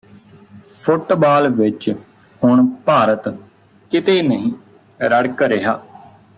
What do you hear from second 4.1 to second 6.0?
ਨਹੀਂ ਰੜਕ ਰਿਹਾ